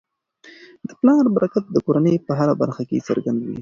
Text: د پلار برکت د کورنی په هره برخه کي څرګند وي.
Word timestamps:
د 0.87 0.89
پلار 0.99 1.25
برکت 1.35 1.63
د 1.71 1.77
کورنی 1.85 2.15
په 2.27 2.31
هره 2.39 2.53
برخه 2.61 2.83
کي 2.89 2.97
څرګند 3.07 3.39
وي. 3.47 3.57